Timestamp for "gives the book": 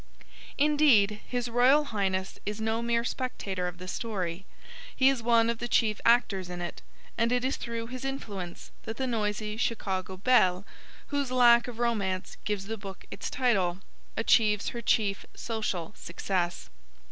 12.45-13.05